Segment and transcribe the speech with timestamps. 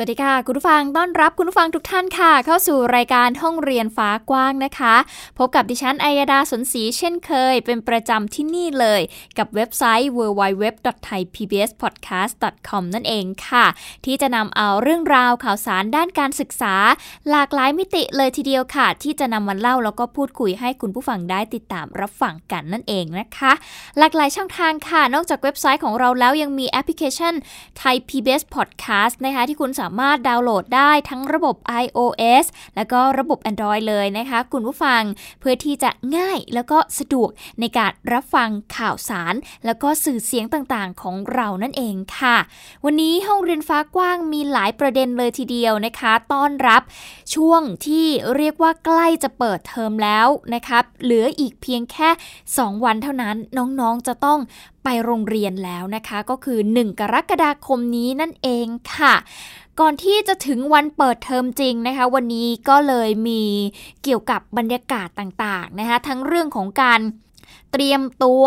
[0.00, 4.94] สวัสดีค่ะ คุณผู้ฟังต้อนรับคุณผู้ฟังทุกท่านค่ะ เข้าสู่รายการห้องเรียนฟ้ากว้างนะคะ
[5.38, 9.00] พบกับดิฉันอัยดาสนศรีเช่นเคย เป็นประจำที่นี่เลย
[9.38, 13.66] กับเว็บไซต์ www.thaipbspodcast.com นั่นเองค่ะ
[14.04, 16.74] ที่จะนำเอาเรื่องราวข่าวสารด้านการศึกษา
[17.30, 23.52] หลากหลายมิติเลยทีเดียวค่ะ ที่จะนำมาเล่าแล้วก็พูดคุยให้คุณผู้ฟังได้ติดตามรับฟังกันนั่นเองนะคะ
[23.98, 27.34] หลากหลายช่องทางค่ะ นอกจากเว็บไซต์ของเราแล้วยังมีแอปพลิเคชัน
[27.80, 32.44] Thai PBS Podcast นะคะที่คุณสาามารถดาวน์โหลดได้ทั้งระบบ iOS
[32.76, 35.02] แล้วก็ระบบ Android เลยนะคะคุณผู้ฟัง
[35.40, 39.34] เพื่อที่จะง่ายแล้วก็สะดวกในการรับฟังข่าวสาร
[39.66, 42.36] แล้วก็สื่อเสียงต่างๆ ของเรานั่นเองค่ะ
[42.84, 46.82] วันนี้ห้องเรียนฟ้ากว้างมีหลายประเด็นเลยทีเดียวนะคะ ต้อนรับ
[47.34, 52.08] ช่วงที่เรียกว่าใกล้จะเปิดเทอมแล้วนะครับเหลืออีกเพียงแค่
[52.46, 53.36] 2 วันเท่านั้น
[53.80, 54.38] น้องๆจะต้อง
[54.90, 59.14] ไปโรงเรียนแล้วนะคะ ก็คือ 1 กรกฎาคมนี้นั่นเองค่ะ
[59.80, 63.42] ก่อนที่จะถึงวันเปิดเทอมจริงนะคะ วันนี้ก็เลยมี
[64.02, 67.00] เกี่ยวกับบรรยากาศต่างๆนะคะ ทั้งเรื่องของการ
[67.72, 68.44] เตรียมตัว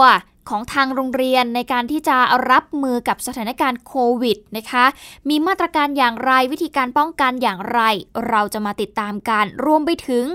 [0.50, 2.18] ของทางโรงเรียนในการที่จะ
[2.52, 4.86] รับมือกับสถานการณ์โควิดนะคะ
[5.30, 7.82] มีมาตรการอย่างไรวิธีการป้องกันอย่างไร
[8.30, 10.26] เราจะมาติดตามกันรวมไปถึง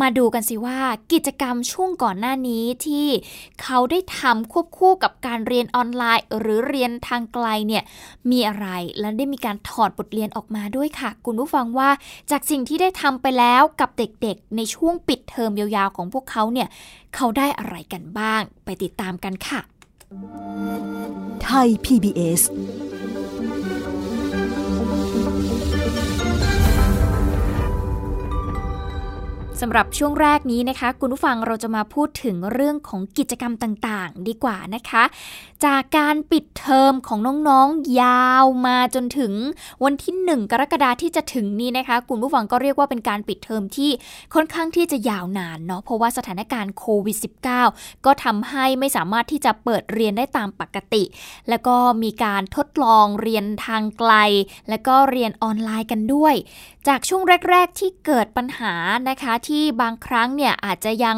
[0.00, 0.78] มาดูกันสิว่า
[1.12, 3.08] กิจกรรมช่วงก่อนหน้านี้ที่
[3.62, 7.82] เขาได้ทำควบคู่กับการเรียนออนไลน์ หรือเรียนทางไกลเนี่ย
[8.30, 8.66] มีอะไร
[9.00, 11.90] และได้มีการถอดบทเรียนออกมาด้วยค่ะ คุณผู้ฟังว่า
[12.30, 16.68] จากสิ่งที่ได้ทำไปแล้วกับเด็กๆ ในช่วงปิดเทอมยาวๆของพวกเขาเนี่ย
[17.14, 19.60] เขาได้อะไรกันบ้าง ไปติดตามกันค่ะ
[21.42, 22.40] ไทย PBS
[29.62, 35.04] สำหรับช่วงแรกนี้นะคะ คุณผู้ฟังเราจะมาพูดถึงเรื่องของกิจกรรมต่างๆ ดีกว่านะคะ
[35.64, 39.32] จากการปิดเทอมของน้องๆยาวมาจนถึง
[39.84, 43.90] วันที่ 1 กรกฎาที่จะถึงนี้นะคะ คุณผู้ฟังก็เรียกว่าเป็นการปิดเทอมที่
[44.34, 47.16] ค่อนข้างที่จะยาวนานเนาะเพราะว่าสถานการณ์โควิด
[47.62, 51.02] -19 ก็ทำให้ไม่สามารถที่จะเปิดเรียนได้ตามปกติ
[51.48, 54.12] แล้วก็มีการทดลองเรียนทางไกล
[54.68, 56.34] แล้วก็เรียนออนไลน์กันด้วย
[56.88, 58.74] จากช่วงแรก ๆ ที่เกิดปัญหา
[59.08, 61.16] นะคะที่บางครั้งเนี่ยอาจจะยัง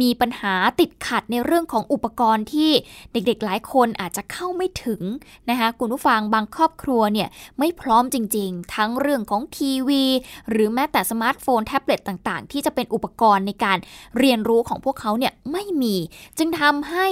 [0.00, 2.70] มีปัญหาติดขัดในเรื่องของอุปกรณ์ที่
[3.12, 5.02] เด็กๆหลายคนอาจจะเข้าไม่ถึง
[5.50, 7.28] นะคะคุณผู้ฟังบางครอบครัวเนี่ย
[7.58, 10.04] ไม่พร้อมจริงๆ ทั้งเรื่องของทีวี
[10.50, 13.78] หรือแม้แต่สมาร์ทโฟนแท็บเล็ตต่างๆ ที่จะเป็นอุปกรณ์ในการ
[14.18, 15.96] เรียนรู้ของพวกเขาเนี่ยไม่มี
[16.38, 17.06] จึงทำให้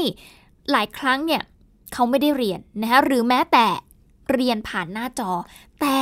[0.71, 1.43] หลายครั้งเนี่ย
[1.93, 3.67] เขาไม่ได้เรียนนะคะหรือแม้แต่
[4.33, 5.31] เรียนผ่านหน้าจอ
[5.81, 6.01] แต่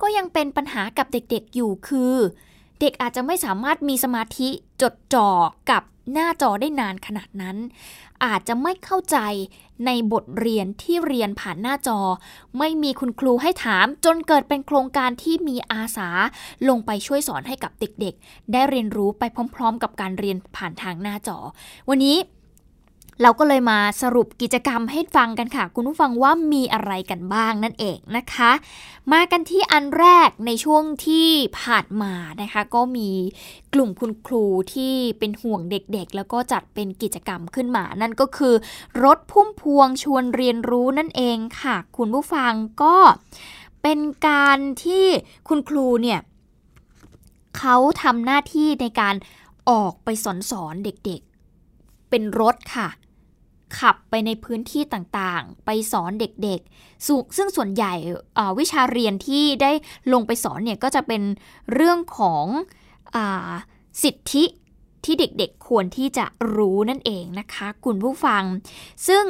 [0.00, 2.16] ก็ยังเป็นปัญหากับเด็กๆอยู่คือ
[2.80, 4.48] เด็กอาจจะไม่สามารถมีสมาธิ
[4.82, 5.30] จดจ่อ
[5.70, 5.82] กับ
[6.12, 7.56] หน้าจอได้นานขนาดนั้น
[8.24, 9.18] อาจจะไม่เข้าใจ
[9.86, 11.98] ในบทเรียนที่เรียนผ่านหน้าจอ
[12.58, 16.08] ไม่มีคุณครูให้ถามจนเกิดเป็นโครงการที่มีอาสา
[16.68, 19.22] ลงไปช่วยสอนให้กับเด็กๆ ได้เรียนรู้ไป
[19.54, 21.38] พร้อม ๆ กับการเรียนผ่านทางหน้าจอ
[21.88, 22.16] วันนี้
[23.22, 28.50] เราก็เลยมาสรุปกิจกรรมให้ฟังกันค่ะ คุณผู้ฟังว่ามีอะไรกันบ้างนั่นเองนะคะ
[29.12, 31.28] มากันที่อันแรกในช่วงที่
[31.60, 33.10] ผ่านมานะคะ ก็มี
[33.74, 34.44] กลุ่มคุณครู
[34.74, 38.54] ที่เป็นห่วงเด็กๆ แล้วก็จัดเป็นกิจกรรมขึ้นมา นั่นก็คือ
[39.04, 42.52] รถพุ่มพวงชวนเรียนรู้นั่นเองค่ะ คุณผู้ฟัง
[42.82, 42.96] ก็
[43.82, 45.06] เป็นการที่
[45.48, 46.20] คุณครูเนี่ย
[47.58, 49.14] เขาทำหน้าที่ในการ
[49.70, 52.88] ออกไปสอนสอนเด็กๆ เป็นรถค่ะ
[53.78, 57.94] ขับไปในพื้นที่ต่างๆ ไปสอนเด็กๆ ซึ่งส่วนใหญ่
[58.58, 59.72] วิชาเรียนที่ได้
[60.12, 61.22] ลงไปสอนเนี่ยก็จะเป็น
[61.74, 62.44] เรื่องของ
[63.16, 63.18] อ
[64.02, 64.44] สิทธิ
[65.04, 66.26] ที่เด็กๆควรที่จะ
[66.56, 68.42] รู้นั่นเองนะคะคุณผู้ฟัง
[69.08, 69.24] ซึ่ง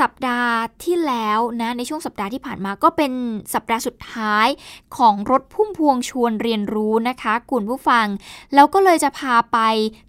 [0.00, 3.12] สัปดาห์ที่แล้วนะในช่วงสัปดาห์ที่ผ่านมาก็เป็น
[3.54, 4.48] สัปดาห์สุดท้าย
[4.96, 8.06] ของรถพุ่มพวงชวนเรียนรู้นะคะคุณผู้ฟัง
[8.54, 9.58] แล้วก็เลยจะพาไป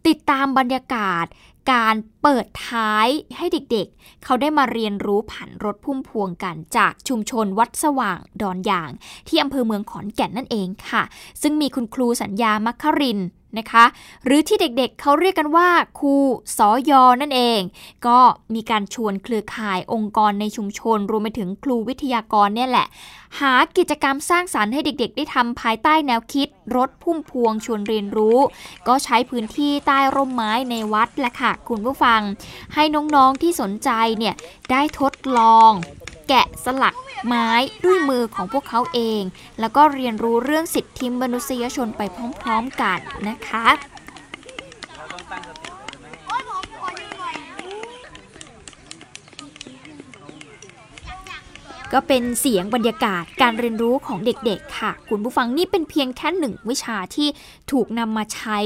[0.08, 1.26] ติดตามบรรยากาศ
[1.72, 8.92] การเปิดท้ายให้เด็กๆเขาได้มาเรียนรู้ผ่านรถพุ่มพวงกันจากชุมชนวัดสว่างดอนยาง
[9.28, 11.04] ที่อำเภอเมืองขอนแก่นนั่นเองค่ะ
[11.42, 13.20] ซึ่งมีคุณครูสัญญามัคคริน
[13.58, 13.86] นะคะ
[14.26, 16.16] หรือที่เด็กๆเเขาเรียกกันว่าครู
[16.58, 17.60] สอยอนั่นเอง
[18.08, 18.20] ก็
[18.56, 22.88] มีการชวนเครือข่ายองค์กรในชุมชน รวมไปถึงครูวิทยากรเนี่ยแหละ
[23.40, 28.38] หากิจกรรมสร้างสารรค์ให้เด็กๆ ได้ทำภายใต้แนวคิด รถพุ่มพวงชวนเรียนรู้
[28.88, 32.22] ก็ใช้พื้นที่ใต้ร่มไม้ในวัดแหละค่ะ คุณผู้ฟัง
[32.74, 32.84] ให้
[33.16, 33.90] น้องๆที่สนใจ
[34.20, 34.36] เนี่ย
[34.72, 35.72] ได้ทดลอง
[36.28, 36.96] แกะสลัก
[37.26, 37.50] ไม้
[37.86, 39.22] ด้วยมือของพวกเขาเอง
[39.60, 42.02] แล้วก็เรียนรู้เรื่องสิทธิมนุษยชนไป
[42.42, 43.68] พร้อมๆกันนะคะ
[51.94, 57.28] ก็เป็นเสียงบรรยากาศการเรียนรู้ของเด็กๆ ค่ะ คุณผู้ฟังนี่เป็นเพียงแค่หนึ่งวิชาที่
[57.72, 58.60] ถูกนำมาใช้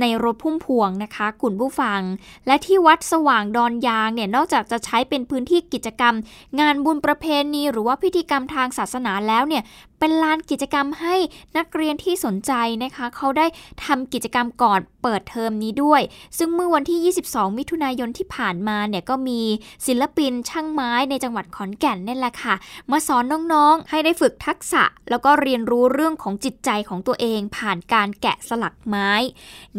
[0.00, 2.00] ในรถพุ่มพวงนะคะคุณผู้ฟัง
[2.46, 6.14] และที่วัดสว่างดอนยางเนี่ยนอกจากจะใช้เป็นพื้นที่กิจกรรม
[6.60, 9.62] งานบุญประเพณีหรือว่าพิธีกรรมทางศาสนาแล้วเนี่ย
[9.98, 11.16] เป็นลานกิจกรรมให้
[11.56, 12.52] นักเรียนที่สนใจ
[12.84, 13.46] นะคะ เขาได้
[13.84, 16.02] ทำกิจกรรมก่อนเปิดเทอมนี้ด้วย
[16.38, 19.40] ซึ่งเมื่อวันที่ 22 มิถุนายนที่ผ่านมาเนี่ยก็มี
[19.86, 22.54] ศิลปินช่างไม้ในจังหวัดขอนแก่นนี่แหละค่ะ
[22.90, 29.10] มาสอนน้องๆ ให้ได้ฝึกทักษะ แล้วก็เรียนรู้เรื่องของจิตใจของตัวเองผ่านการแกะสลักไม้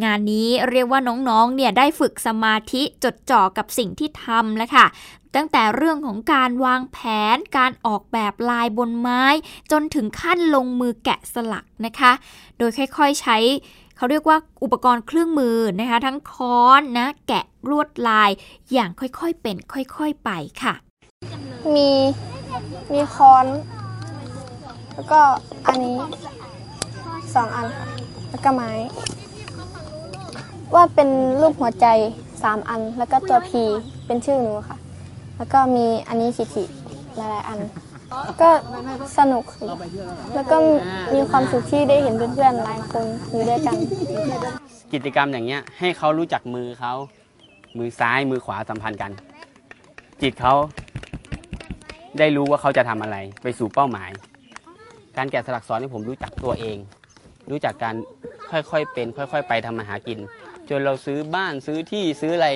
[0.04, 4.86] งานนี้เรียกว่าน้องๆ เนี่ยได้ฝึกสมาธิจดจ่อกับสิ่งที่ทำแล้วค่ะ
[5.36, 6.98] ตั้งแต่เรื่องของการวางแผ
[7.36, 9.24] น การออกแบบลายบนไม้
[9.72, 12.12] จนถึงขั้นลงมือแกะสลักนะคะ
[12.58, 13.38] โดยค่อยๆใช้
[13.98, 18.30] เขาเรียกว่าอุปกรณ์เครื่องมือนะคะ ทั้งค้อนนะ แกะลวดลาย
[18.74, 20.32] อย่างค่อยๆเป็น ค่อยๆไป
[20.64, 20.74] ค่ะ
[21.76, 21.90] มี
[22.94, 23.46] มีค้อน
[24.94, 25.20] แล้วก็
[25.68, 25.98] อันนี้
[27.36, 27.88] สองอันค่ะ
[28.30, 28.72] แล้วก็ไม้
[30.74, 31.10] ว่าเป็น
[31.42, 31.88] รูปหัวใจ
[32.44, 33.64] สามอันแล้วก็ตัวพี
[34.06, 34.79] เป็นชื่อหนูค่ะ
[35.40, 36.64] แล้วก็มีอันนี้ขีิ
[37.18, 37.60] หลายๆอัน
[38.42, 38.50] ก็
[39.18, 39.44] สนุก
[40.36, 40.58] แล้วก็
[41.14, 43.76] มีความสุขที่ได้เห็นเพื่อนๆหลายคนอยู่ด้วยกัน
[44.94, 46.94] กิจกรรมอย่างเงี้ยให้เขารู้จักมือเขา
[47.78, 49.12] มือซ้ายมือขวาสัมพันธ์กัน
[50.22, 50.54] จิตเขา
[52.20, 54.10] ได้รู้ว่าเขาจะทำอะไรไปสู่เป้าหมาย
[55.18, 56.78] การแกะสลักสอนให้ผมรู้จักตัวเอง
[57.52, 57.96] รู้จักการ
[58.52, 60.20] ค่อยๆเป็น ค่อย ๆ ไปทำมาหากิน
[60.70, 62.50] จนเราซื้อบ้านซื้อที่ซื้ออะไร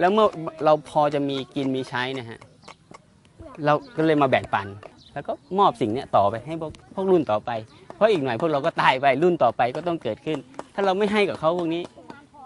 [0.00, 0.26] แล้วเมื่อ
[0.64, 2.38] เราพอจะมีกินมีใช้นะฮะ
[3.64, 4.66] เราก็เลยมาแบ่งปัน
[5.14, 7.50] แล้วก็มอบสิ่งนี้ต่อไปให้พวกพวกรุ่นต่อไป
[7.96, 10.38] เพราะอีกหน่อยพวกเราก็ตายไปรุ่นต่อไปก็ต้องเกิดขึ้น
[10.74, 11.82] ถ้าเราไม่ให้กับเขาพวกนี้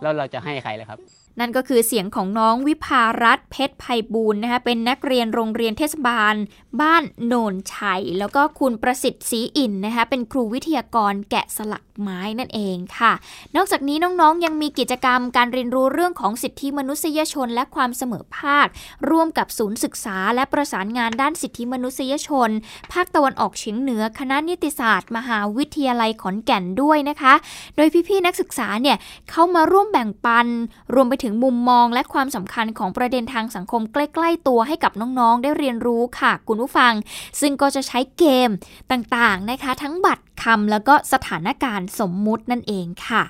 [0.02, 1.00] แล้วเราจะให้ใครล่ะครับ
[1.40, 6.34] นั่นก็คือเสียงของน้องวิภารัตเพชรไพบูลนะคะเป็นนักเรียนโรงเรียนเทศบาล
[6.80, 13.12] บ้านโนนชัย แล้วก็คุณประสิทธิ์ศรีอินนะคะเป็นครูวิทยากรแกะสลักไม้นั่นเองค่ะ
[13.56, 18.66] นอกจากนี้น้องๆยังมีกิจกรรมการเรียนรู้เรื่องของสิทธิมนุษยชน และความเสมอภาค
[19.10, 22.50] ร่วมกับศูนย์ศึกษา และประสานงานด้านสิทธิมนุษยชน
[22.92, 27.34] ภาคตะวันออกเฉียงเหนือคณะนิติศาสตร์ มหาวิทยาลัยขอนแก่นด้วยนะคะ
[27.76, 28.96] โดยพี่ๆนักศึกษาเนี่ย
[29.30, 30.46] เข้ามาร่วมแบ่งปัน
[30.94, 36.92] รวมไปถึงมุมมองและความสำคัญของประเด็นทางสังคมใกล้ ๆ ตัวให้กับน้องๆ ได้เรียนรู้ค่ะคุณผู้ฟัง
[37.40, 38.50] ซึ่งก็จะใช้เกม
[38.92, 43.22] ต่างๆนะคะ ทั้งบัตรคำแล้วก็สถานการณ์สมมุตินั่นเองค่ะ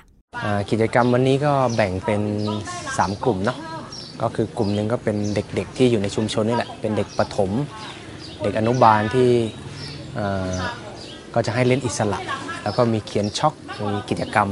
[0.69, 2.21] กิจกรรมวันนี้ก็แบ่งเป็น
[2.75, 3.57] 3 กลุ่มเนาะ
[4.21, 7.51] ก็คือกลุ่มหนึ่งก็เป็นเด็กๆ ที่อยู่ในชุมชนนี่แหละเป็นเด็กประถม
[8.41, 9.29] เด็กอนุบาลที่
[11.33, 12.19] ก็จะให้เล่นอิสระ
[12.63, 14.49] แล้วก็มีเขียนช็อกมีกิจกรรม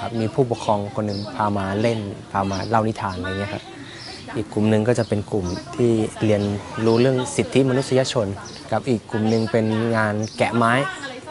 [0.00, 1.98] ครับมีผู้ปกครองคนหนึ่งพามาเล่น
[2.32, 3.64] พามาเล่านิทานอะไรเงี้ยครับ
[4.36, 5.46] อีกกลุ่มหนึ่งก็จะเป็นกลุ่ม
[5.76, 5.92] ที่
[6.24, 6.42] เรียน
[6.84, 8.26] รู้เรื่องสิทธิมนุษยชน
[8.72, 9.66] กับอีกกลุ่มหนึ่งเป็น
[9.96, 10.72] งานแกะไม้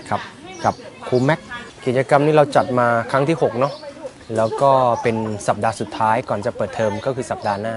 [0.09, 0.21] ครับ
[0.63, 0.73] กับ
[1.07, 1.39] ครูแม็ก
[1.85, 3.73] กิจกรรมนี้เราจัดมาครั้งที่6เนาะ
[4.37, 4.71] แล้วก็
[5.03, 7.75] เป็นสัปดาห์สุดท้ายก่อนจะเปิดเทอมก็คือสัปดาห์หน้า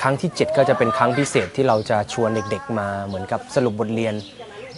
[0.00, 4.14] ครั้งที่ 7 ก็จะเป็นครั้งพิเศษที่เราจะชวนเด็กๆมาเหมือนกับสรุปบทเรียน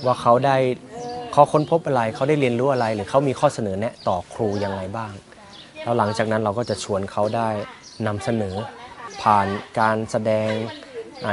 [0.05, 0.57] ว่าเขาได้
[1.33, 5.13] เขาค้นพบอะไรเขาได้เรียนรู้อะไร หรือเขามีข้อเสนอแนะต่อครูยังไงบ้าง
[5.83, 7.49] แล้วหลังจากนั้นเราก็จะชวนเขาได้
[8.07, 8.57] นำเสนอ
[9.23, 9.47] ผ่าน
[9.81, 10.51] การแสดง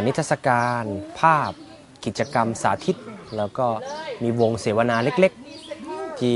[0.05, 0.83] นิทรรศการ
[1.19, 1.51] ภาพ
[2.05, 2.95] กิจกรรมสาธิต
[3.37, 3.67] แล้วก็
[4.23, 6.35] มีวงเสวนาเล็กๆ ที่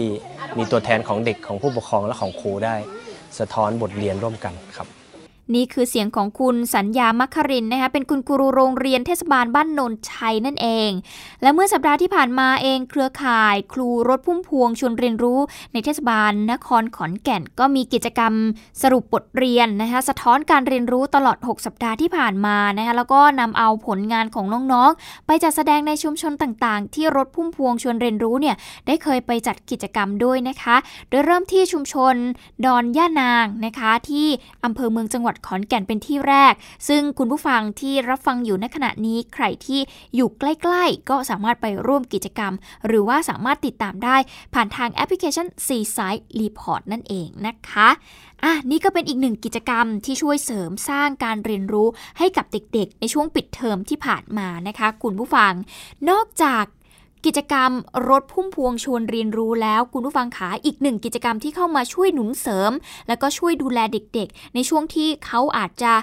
[0.58, 2.75] มีตัวแทนของเด็กของผู้ปกครองและของครูได้
[3.39, 4.88] สะท้อนบทเรียนร่วมกันครับ
[5.55, 10.91] นี่คือเสียงของคุณสัญญามัคครินนะคะเป็นคุณครูโรงเรียนเทศบาลบ้านนนชัยนั่นเอง
[11.41, 15.39] และเมื่อสัปดาห์ที่ผ่านมาเองเครือข่าย ครูรถพุ่มพวงชวนเรียนรู้
[15.73, 18.33] ในเทศบาลนครขอนแก่นก็มีกิจกรรม
[18.81, 28.55] สรุปบทเรียนนะคะสะท้อนการเรียนรู้ตลอด 6 สัปดาห์ที่ผ่านมานะคะแล้วก็นำเอาผลงานของน้องๆ ไปจัดแสดงในชุมชนต่างๆ ที่รถพุ่มพวงชวนเรียนรู้เนี่ย
[28.88, 30.75] ได้เคยไปจัดกิจกรรมด้วยนะคะ
[31.09, 32.15] โดยเริ่มที่ชุมชน
[32.65, 34.27] ดอนย่านางนะคะที่
[34.65, 36.53] อำเภอเมืองจังหวัดดขอนแก่นเป็นที่แรก
[36.87, 39.79] ซึ่งคุณผู้ฟังที่รับฟังอยู่ในขณะนี้ใครที่
[40.15, 42.53] อยู่ใกล้ ๆ ก็สามารถไปร่วมกิจกรรม
[42.87, 44.17] หรือว่าสามารถติดตามได้
[44.53, 47.89] ผ่านทางแอปพลิเคชัน Seaside Report นั่นเองนะคะ
[48.43, 51.87] อะนี่ก็เป็นอีกหนึ่งกิจกรรมที่ช่วยเสริมสร้างการเรียนรู้
[52.17, 55.53] ให้กับเด็กๆ ในช่วงปิดเทอมที่ผ่านมานะคะ คุณผู้ฟัง
[56.09, 56.65] นอกจาก
[57.25, 57.71] กิจกรรม
[58.09, 62.71] รถพุ่มพวงชวนเรียนรู้แล้ว คุณผู้ฟังขาอีกหนึ่งกิจกรรมที่เข้ามาช่วยหนุนเสริม
[63.07, 65.93] แล้วก็ช่วยดูแลเด็กๆ ในช่วงที่เขาอาจจะ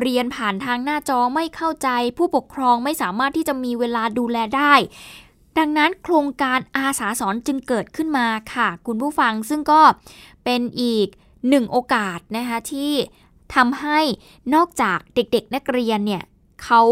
[0.00, 1.88] เรียนผ่านทางหน้าจอไม่เข้าใจ
[2.18, 4.74] ผู้ปกครองไม่สามารถที่จะมีเวลาดูแลได้
[5.58, 9.80] ดังนั้นโครงการอาสาสอนจึงเกิดขึ้นมาค่ะ คุณผู้ฟังซึ่งก็
[10.44, 11.08] เป็นอีก
[11.48, 12.92] หนึ่งโอกาสนะคะที่
[13.54, 14.00] ทำให้
[14.54, 16.22] นอกจากเด็กๆ นักเรียนเนี่ย
[16.64, 16.82] เขา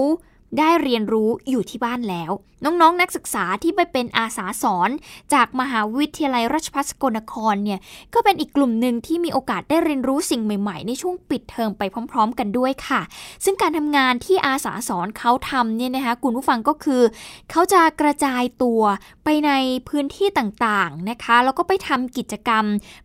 [0.59, 2.33] ได้เรียนรู้อยู่ที่บ้านแล้ว
[2.65, 4.91] น้องๆนนักศึกษาที่ไปเป็นอาสาสอน
[5.35, 7.81] จากมหาวิทยาลัยราชภัฏสกลนครเนี่ย
[8.15, 13.01] ก็เป็นอีกกลุ่มหนึ่งที่มีโอกาสได้เรียนรู้สิ่งใหม่ๆ ในช่วงปิดเทอมไปพร้อม ๆ กันด้วยค่ะ
[13.45, 17.03] ซึ่งการทำงานที่อาสาสอนเขาทำเนี่ยนะคะคุณผู้ฟังก็คือ
[17.51, 18.83] เขาจะกระจายตัว
[19.25, 19.51] ไปใน
[19.89, 22.65] พื้นที่ต่างๆนะคะ แล้วก็ไปทำกิจกรรม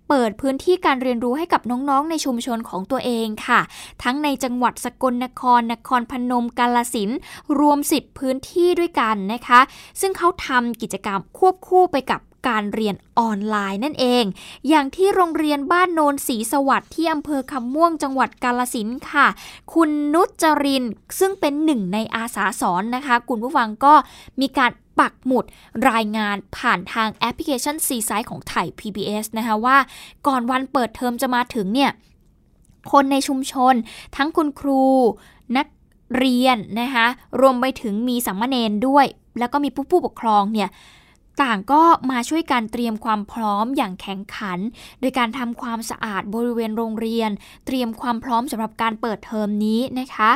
[0.09, 3.61] เปิดพื้นที่การเรียนรู้ให้กับน้องๆ ในชุมชนของตัวเองค่ะ
[4.03, 7.09] ทั้งในจังหวัดสกลนคร นครพนมกาลสิน
[7.59, 9.48] รวม 10 พื้นที่ด้วยกันนะคะ
[10.01, 14.23] ซึ่งเขาทำกิจกรรมควบคู่ไปกับการเรียนออนไลน์นั่นเอง
[14.69, 19.27] อย่างที่โรงเรียนบ้านโนนศรีสวัสดิ์ที่อำเภอคำม่วงจังหวัดกาลสินค่ะ
[19.73, 20.83] คุณนุจริน
[21.19, 23.93] ซึ่งเป็นหนึ่งในอาสาสอนนะคะ คุณผู้ฟังก็
[24.41, 25.45] มีการปักหมุด
[25.89, 29.77] รายงานผ่านทางแอปพลิเคชันซีไซต์ของไทย PBS นะคะว่า
[30.27, 31.91] ก่อนวันเปิดเทอมจะมาถึงเนี่ย
[32.91, 33.73] คนในชุมชน
[34.15, 34.83] ทั้งคุณครู
[35.57, 35.67] นัก
[36.17, 37.07] เรียนนะคะ
[37.41, 39.05] รวมไปถึงมีสัมมเนนด้วย
[39.39, 40.69] แล้วก็มีผู้ผู้ปกครองเนี่ย
[41.45, 44.59] ต่างก็มาช่วยการเตรียมความพร้อมอย่างแข็งขัน
[44.99, 47.29] โดยการทำความสะอาดบริเวณโรงเรียน
[47.65, 50.31] เตรียมความพร้อมสำหรับการเปิดเทอมนี้นะคะ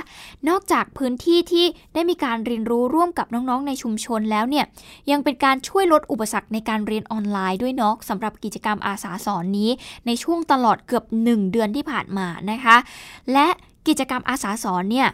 [0.50, 4.66] นอกจากพื้นที่ที่ได้มีการเรียนรู้ร่วมกับน้องๆในชุมชนแล้วเนี่ย
[5.12, 9.70] ยังเป็นการช่วยลดอุปสรรคในการเรียนออนไลน์ด้วยเนาะสำหรับกิจกรรมอาสาสอนนี้
[10.06, 12.78] ในช่วงตลอดเกือบ 1 เดือนที่ผ่านมานะคะ
[13.34, 13.48] และ
[13.88, 15.10] กิจกรรมอาสาสอนเนี่ย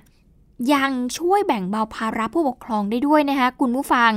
[0.74, 4.12] ยังช่วยแบ่งเบาภาระผู้ปกครองได้ด้วยนะคะคุณผู้ฟัง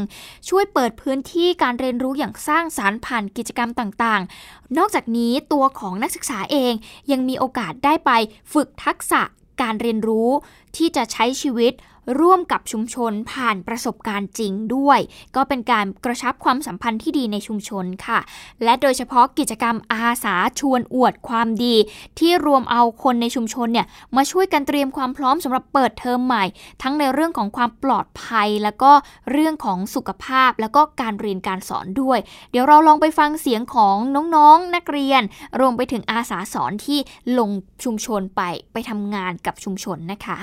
[0.49, 6.73] ช่วยเปิดพื้นที่การเรียนรู้อย่างสร้างสารรค์ผ่านกิจกรรมต่างๆ นอกจากนี้ตัวของนักศึกษาเอง
[7.13, 8.11] ยังมีโอกาสได้ไป
[8.53, 9.23] ฝึกทักษะ
[9.63, 10.31] การเรียนรู้
[10.77, 11.73] ที่จะใช้ชีวิต
[12.21, 14.99] ร่วมกับชุมชนผ่านประสบการณ์จริงด้วย
[15.37, 18.19] ก็เป็นการกระชับความสัมพันธ์ที่ดีในชุมชนค่ะ
[18.65, 21.75] และโดยเฉพาะกิจกรรมอาสาชวนอวดความดี
[22.19, 26.45] ที่รวมเอาคนในชุมชนเนี่ยมาช่วยกันเตรียมความพร้อมสำหรับเปิดเทอมใหม่
[26.83, 28.93] ทั้งในเรื่องของความปลอดภัย แล้วก็
[29.33, 32.19] เรื่องของสุขภาพ แล้วก็การเรียนการสอนด้วย
[32.51, 33.97] เดี๋ยวเราลองไปฟังเสียงของ
[34.37, 35.23] น้องๆนนักเรียน
[35.61, 36.99] รวมไปถึงอาสาสอนที่
[37.39, 37.51] ลง
[37.85, 38.43] ชุมชนไป
[38.73, 40.39] ไปทำงานกับชุมชนนะคะ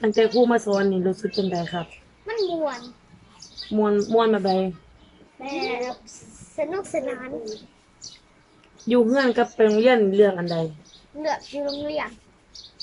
[0.00, 1.86] ตั้งแต่ครูมาสอนนี่รู้สึกจังไดครับ
[2.28, 2.80] มันม่วน
[3.76, 4.52] ม่วนม่วนแบบใด
[5.82, 5.96] แบบ
[6.58, 7.28] สนุกสนาน
[8.88, 10.56] อยู่เฮือนกับไปโรงเรียนเรื่องอันใด
[11.20, 12.10] เลือกอยู่โรงเรียน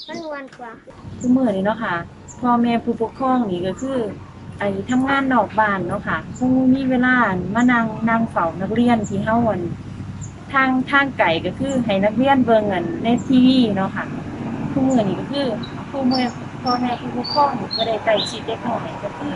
[0.08, 0.72] มันม่วนกว่า
[1.20, 1.96] ทุกมื้อนี่เนาะค่ะ
[2.42, 4.00] พ่อแม่ผู้ปกครองนี่ก็คือ
[4.60, 7.16] ไอ้ทำงานนอกบ้านเนาะค่ะคงมีเวลา
[7.56, 9.62] มานั่งนั่งเฝ้านักเรียนที่เฮาอัน
[10.54, 14.06] ทางทางไกลก็คือให้นักเรียนเบิ่งอันในทีวีเนาะค่ะ
[14.74, 15.48] ทุกมื้อนี่ก็คือ
[15.92, 16.24] ทุกมื้อ
[16.64, 19.36] พ่อแม่ผู้ปกครองก็ได้ใกล้ชิดเด็กหน้อยก็คือ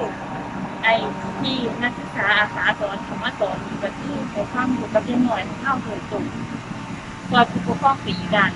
[0.84, 0.94] ไอ้
[1.42, 6.24] ที่นักศึกษาอาสาสอนธรรมสอนก็คือให้ความรู้กับเด็กน้อยเข้าโดยตรง
[7.30, 8.52] คอยผู้ปกครองปีด้าน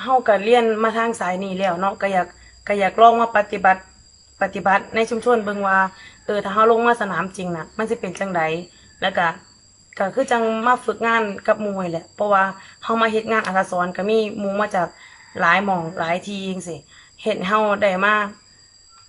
[0.00, 2.26] เฮาก็เรียนมาทางสายนี้แล้วเนาะก็อยาก
[2.68, 3.82] ก็อยากลองมาปฏิบัติ
[4.42, 5.78] ปฏิบัติในชุมชนเบิงว่า
[6.26, 8.42] เออถ้าเฮาลงมาสนามจริงน่ะ มันสิเป็นจังได
[9.02, 9.26] แล้วก็
[9.98, 12.42] ก็คือจังมาฝึกงานกับมวยแหละ เพราะว่า
[12.84, 14.88] เฮามาเฮ็ดงานอาสาสอนก็มีมูมาจาก
[15.40, 16.78] หลายหม่องหลายทีจังซี่
[17.26, 18.14] เห็นเฮาได้มา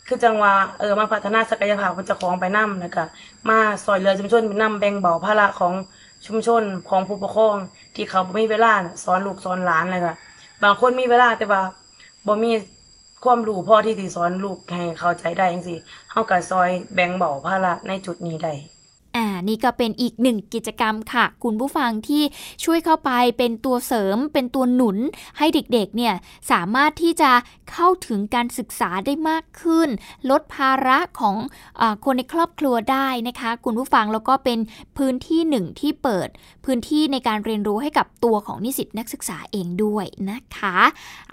[0.07, 3.03] คือจังว่าเออมาพัฒนาศักยภาพของเจ้าของไปนำแล้วก็
[3.49, 5.73] มาซอยเหลือชุมชนเป็นนำแบ่งเบาภาระของ
[6.25, 7.55] ชุมชนของผู้ปกครอง
[7.95, 10.13] ที่เขาบ่มีเวลาสอนลูกสอนหลานอะไรก็
[10.63, 11.61] บางคนมีเวลาแต่ว่า
[12.27, 12.51] บ่มี
[13.23, 15.77] ความรู้พ่อที่สิสอนลูกให้เข้าใจได้จังซี่
[16.11, 18.53] เฮาก็ซอยแบ่งเบาภาระในจุดนี้ได้
[19.17, 22.23] อ่านี่ก็เป็นอีกหนึ่งกิจกรรมค่ะ คุณผู้ฟังที่
[22.63, 24.97] ช่วยเข้าไปเป็นตัวเสริม เป็นตัวหนุน
[25.37, 26.13] ให้เด็กๆเนี่ย
[26.51, 27.31] สามารถที่จะ
[27.71, 29.89] เข้าถึงการศึกษาได้มากขึ้น
[30.29, 31.35] ลดภาระของ
[31.79, 34.59] อคนในครอบครัวได้นะคะ คุณผู้ฟังแล้วก็เป็น
[34.97, 36.27] พื้นที่หนึ่งที่เปิด
[36.65, 40.77] พื้นที่ในการเรียนรู้ให้กับตัวของนิสิตนักศึกษาเองด้วยนะคะ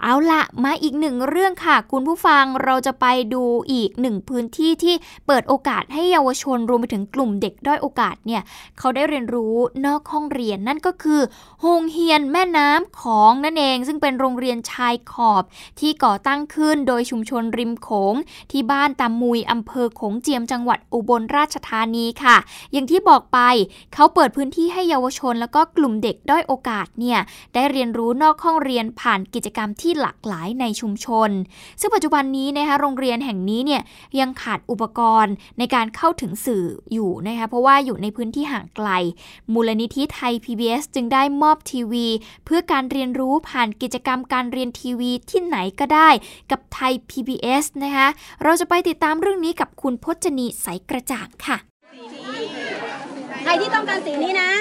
[0.01, 4.95] เอาละมาอีกหนึ่งเรื่องค่ะ คุณผู้ฟังเราจะไปดูอีกหนึ่งพื้นที่ที่
[5.27, 8.41] เปิดโอกาสให้เยาวชนรวมไปถึงกลุ่มเด็กด้อยอยโอกาสเนี่ย
[8.77, 9.55] เขาได้เรียนรู้
[9.85, 11.21] นอกห้องเรียนนั่นก็คือ
[11.61, 15.43] โฮงเฮียนแม่น้ำของนั่นเอง ซึ่งเป็นโรงเรียนชายขอบ
[15.79, 18.15] ที่ก่อตั้งขึ้นโดยชุมชนริมโขง
[18.51, 22.37] ที่บ้านตามุยอำเภอโขงเจียมจังหวัดอุบลราชธานีค่ะ
[22.73, 23.39] อย่างที่บอกไป
[23.93, 27.19] เขาเปิดพื้นที่ให้เยาวชน แล้วก็กลุ่มเด็กด้อยโอกาสเนี่ย
[27.53, 31.29] ได้เรียนรู้นอกห้องเรียนผ่านกิจกรรมที่หลากหลายในชุมชน
[31.79, 33.81] ซึ่งปัจจุบันนี้นะคะโรงเรียนแห่งนี้เนี่ย
[34.19, 38.89] ยังขาดอุปกรณ์ในการเข้าถึงสื่ออยู่นะคะราะว่าอยู่ในพื้นที่ห่างไกล
[39.53, 42.07] มูลนิธิไทย PBS จึงได้มอบทีวี
[42.45, 46.09] เพื่อการเรียนรู้ผ่านกิจกรรมการเรียนทีวีที่ไหนก็ได้
[46.51, 48.07] กับไทย PBS นะคะ
[48.43, 51.57] เราจะไปติดตามเรื่องนี้กับคุณพจนีใสกระจ่างค่ะ
[53.43, 54.51] ใครที่ต้องการสีนี้นะ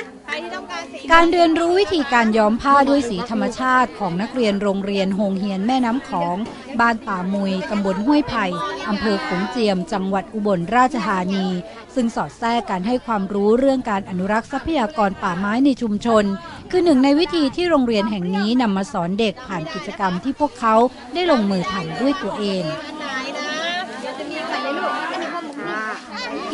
[1.13, 6.37] การเรียนรู้วิธีการย้อมผ้าด้วยสีธรรมชาติของนักเรียนโรงเรียนโฮงเฮียนแม่น้ำของ
[6.81, 8.47] บ้านป่ามุยตำบลห้วยไผ่
[8.89, 11.47] อำเภอขงเจียม จังหวัดอุบลราชธานี
[11.95, 16.25] ซึ่งสอดแทรกการให้ความรู้เรื่องการอนุรักษ์ทรัพยากรป่าไม้ในชุมชน
[16.71, 20.75] คือหนึ่งในวิธีที่โรงเรียนแห่งนี้นำมาสอนเด็กผ่านกิจกรรมที่พวกเขา
[21.15, 22.65] ได้ลงมือทำด้วยตัวเอง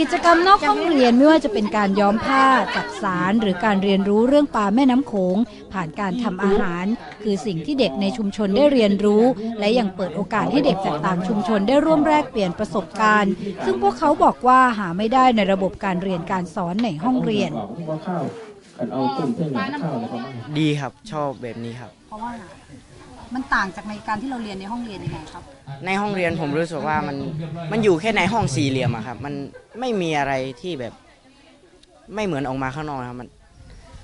[0.00, 2.44] กิจกรรมนอกห้องเรียนไม่ว่าจะเป็นการย้อมผ้า
[2.76, 5.36] จักสารหรือการเรียนรู้เรื่องปลาแม่น้ำโขง
[5.72, 6.86] ผ่านการทำอาหาร
[7.22, 9.24] คือสิ่งที่เด็กในชุมชนได้เรียนรู้
[9.58, 13.32] และยังเปิดโอกาสให้เด็กจากต่างชุมชนได้ร่วมแลกเปลี่ยนประสบการณ์
[13.64, 17.50] ซึ่งพวกเขาบอกว่าหาไม่ได้ในระบบการเรียนการสอนในห้องเรียน
[20.58, 22.32] ดีครับชอบแบบนี้ครับ เพราะว่า
[23.34, 25.42] มันต่างจากในการที่เราเรียนในห้องเรียนยังไงครับ
[25.86, 27.16] ในห้องเรียนผมรู้สึกว่ามัน
[27.70, 29.34] มันอยู่แค่ในห้องสี่เหลี่ยมอะครับ มัน
[29.80, 30.92] ไม่มีอะไรที่แบบ
[32.14, 33.28] ไม่เหมือนออกมาข้างนอกนะครับมัน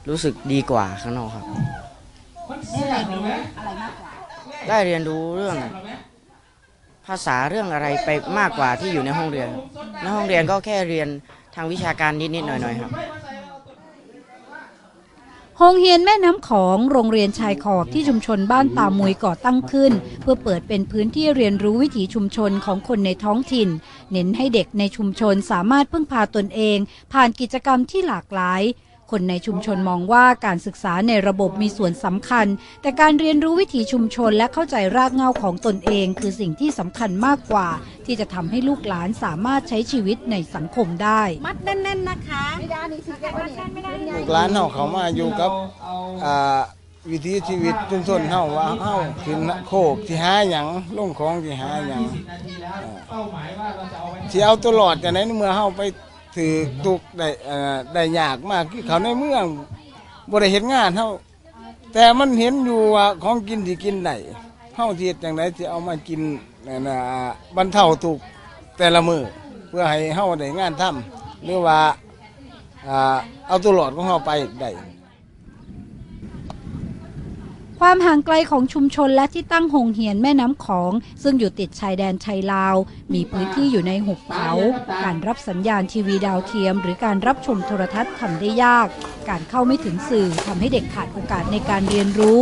[0.08, 1.46] รู้สึกดีกว่าข้างนอกครับ
[2.72, 3.26] ได้เรียนรู้
[3.58, 4.10] อะไรมากกว่า
[4.68, 5.56] ได้เรียนรู้เรื่อง
[7.06, 9.62] ภาษาเรื่องอะไรไปมากกว่าที่อยู่ในห้องเรียนครับ
[10.02, 11.08] ในห้องเรียนก็แค่เรียน
[11.54, 12.92] ทางวิชาการนิดๆหน่อยๆครับ
[15.58, 23.68] โฮงเฮียนแม่น้ำของโรงเรียนชายขอบที่ชุมชนบ้านตามุยก่อตั้งขึ้น เพื่อเปิดเป็นพื้นที่เรียนรู้วิถีชุมชนของคนในท้องถิ่น
[24.12, 26.78] เน้นให้เด็กในชุมชนสามารถพึ่งพาตนเอง
[27.12, 28.62] ผ่านกิจกรรมที่หลากหลาย
[29.10, 32.46] คนในชุมชนมองว่าการศึกษาในระบบมีส่วนสำคัญ
[32.82, 37.68] แต่การเรียนรู้วิถีชุมชนและเข้าใจรากเหง้าของตนเอง คือสิ่งที่สำคัญมากกว่า
[38.06, 42.44] ที่จะทำให้ลูกหลานสามารถใช้ชีวิตในสังคมได้ มัดแน่นๆนะคะ
[44.16, 45.50] ลูกหลานเฮาเขามาอยู่กับ
[46.24, 46.60] อ่า
[47.10, 52.38] วิถีชีวิตชุมชนเฮาว่าเฮาขึ้นโคกที่หาหยังลงของที่หาหยังอ่า
[54.30, 55.82] สิเอาตัวรอดจังได๋เมื่อเฮาไป
[56.36, 59.46] ถือตุกได้เอ่อได้ยากมากคือเขาในเมือง
[60.30, 61.08] บ่ได้เห็นงานเฮา
[61.92, 64.16] แต่มันเห็นอยู่ว่าของกินที่กินได้
[64.76, 66.20] เฮาสิเฮ็ดจังไดสิเอามากิน
[66.66, 66.98] นั่นน่ะ
[67.56, 68.22] บรรเทาทุกข์
[68.76, 69.22] แต่ละมือ
[69.68, 71.78] เพื่อให้เฮาได้งานทำหรือว่า
[72.88, 73.16] อ่า
[73.48, 74.70] เอาตัวหลอดของเราไปได้
[77.80, 82.76] ความห่างไกลของชุมชนและที่ตั้งหงเหียนแม่น้ำของ ซึ่งอยู่ติดชายแดนไทยลาว
[83.14, 84.50] มีพื้นที่อยู่ในหุบเขา
[85.04, 88.86] การรับสัญญาณทีวีดาวเทียม หรือการรับชมโทรทัศน์ทำได้ยาก
[89.28, 92.40] การเข้าไม่ถึงสื่อทำให้เด็กขาดโอกาสในการเรียนรู้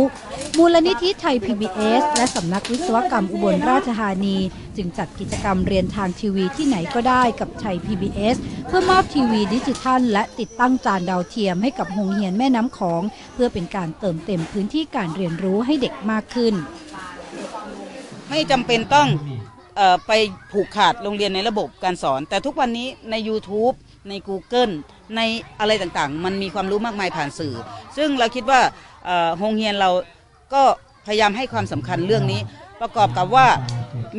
[0.57, 4.37] มูลนิธิไทย PBS และสำนักวิศวกรรมอุบลราชธานี
[4.77, 8.35] จึงจัดกิจกรรมเรียนทางทีวีที่ไหนก็ได้กับไทย PBS
[8.67, 13.01] เพื่อมอบทีวีดิจิทัล และติดตั้งจานดาวเทียมให้กับโรงเรียนแม่น้ำของ
[13.33, 16.53] เพื่อเป็นการเติมเต็มพื้นที่การเรียนรู้ให้เด็กมากขึ้น
[18.29, 19.07] ไม่จำเป็นต้อง
[19.79, 20.11] ออไป
[20.51, 23.75] ผูกขาดโรงเรียนในระบบการสอน แต่ทุกวันนี้ใน YouTube
[24.09, 24.73] ใน Google
[25.15, 25.21] ใน
[25.59, 27.55] อะไรต่างๆ มันมีความรู้มากมายผ่านสื่อ
[27.97, 28.61] ซึ่งเราคิดว่า
[29.05, 29.89] เอ่อโรงเรียนเรา
[30.53, 30.63] ก็
[31.05, 32.39] พยายามให้ความสำคัญเรื่องนี้
[32.81, 33.47] ประกอบกับว่า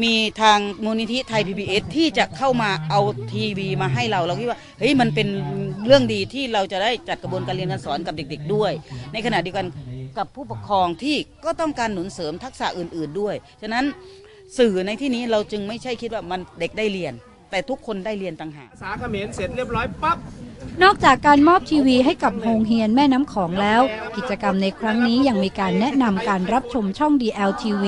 [0.03, 3.01] มีทางมูลนิธิไทย PBS ที่จะเข้ามาเอา
[3.33, 5.29] ทีวีมาให้เราเราคิดว่าเฮ้ยมันเป็น
[5.87, 8.73] เรื่องดีที่เราจะได้จัดกระบวนการเรียนการสอนกับเด็ก ๆ ด้วย
[9.12, 9.67] ในขณะเดียวกัน
[10.19, 13.85] กับผู้ปกครองที่ก็ต้องการหนุนเสริมทักษะอื่น ๆด้วย ฉะนั้น
[14.59, 17.15] สื่อในที่นี้เราจึงไม่ใช่คิดว่ามันเด็กได้เรียน
[17.51, 20.19] แต่ทุกคนได้เรียนต่างหากภาษาเขมรเสร็จเรียบร้อยปั๊บ
[20.83, 23.83] นอกจากการมอบทีวีให้กับโรงเรียนแม่น้ำของแล้ว
[24.17, 27.85] กิจกรรมในครั้งนี้ยังมีการแนะนำการรับชมช่อง DLTV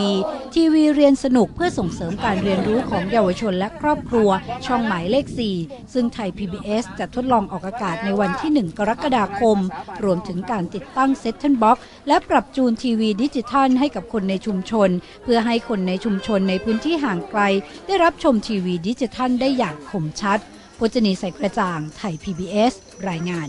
[0.55, 4.29] ทีวีเรียนสนุกเพื่อส่งเสริมการเรียนรู้ของเยาวชนและครอบครัว
[4.67, 5.27] ช่องหมายเลข
[5.61, 9.59] 4 ซึ่งไทย PBS จะทดลองออกอากาศในวันที่ 1 กรกฎาคม
[10.05, 11.79] รวมถึงการติดตั้ง set-top box
[12.09, 14.91] และปรับจูนทีวีดิจิทัลให้กับคนในชุมชน
[15.25, 17.41] เพื่อให้คนในชุมชนในพื้นที่ห่างไกล
[17.87, 20.39] ได้รับชมทีวีดิจิทัลได้อย่างคมชัด
[20.79, 22.73] พจนีย์ ใสกระจ่าง ไทย PBS
[23.09, 23.49] รายงาน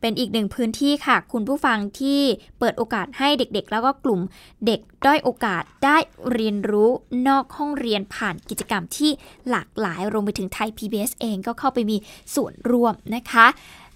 [0.00, 2.20] เป็นอีกหนึ่งพื้นที่ค่ะ คุณผู้ฟังที่
[2.58, 4.20] เปิดโอกาสให้เด็กๆ แล้วก็กลุ่ม
[4.66, 5.96] เด็กด้อยโอกาสได้
[6.32, 6.90] เรียนรู้
[7.28, 9.10] นอกห้องเรียนผ่านกิจกรรมที่
[9.50, 11.96] หลากหลายรวมไปถึงไทย PBS เองก็เข้าไปมี
[12.34, 13.46] ส่วนร่วมนะคะ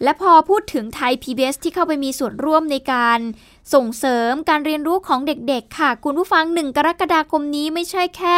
[0.02, 3.18] และพอพูดถึงไทย PBS ที่เข้าไปมีส่วนร่วมในการ
[3.74, 8.36] ส่งเสริมการเรียนรู้ของเด็กๆ ค่ะ คุณผู้ฟัง 1 กรกฎาคมนี้ไม่ใช่แค่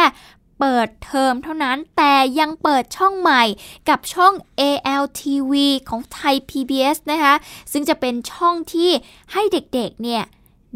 [0.59, 3.43] เปิดเทอมเท่านั้นแต่ยังเปิดช่องใหม่
[3.89, 5.53] กับช่อง ALTV
[5.89, 7.33] ของไทย PBS นะคะ
[7.71, 8.91] ซึ่งจะเป็นช่องที่
[9.31, 10.23] ให้เด็กๆเนี่ย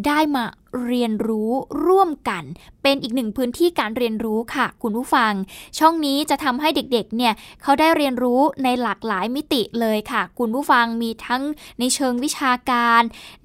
[0.05, 0.45] ได้มา
[0.85, 1.51] เรียนรู้
[1.85, 2.43] ร่วมกัน
[2.83, 5.33] เป็นอีกหนึ่งพื้นที่การเรียนรู้ค่ะ คุณผู้ฟัง
[5.79, 11.43] ช่องนี้จะทำให้เด็กๆ เนี่ยเขาได้เรียนรู้ในหลากหลายมิติเลยค่ะ คุณผู้ฟังมีทั้ง
[11.79, 13.01] ในเชิงวิชาการ